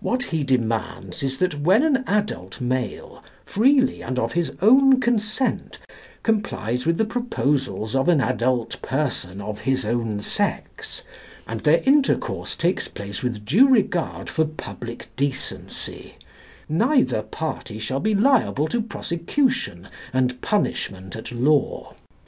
[0.00, 5.78] What he demands is that when an adult male, freely and of his own consent,
[6.22, 11.02] complies with the proposals of an adult person of his own sex,
[11.46, 16.14] and their intercourse takes place with due regard for public decency,
[16.66, 21.92] neither party shall be liable to prosecution and punishment at law.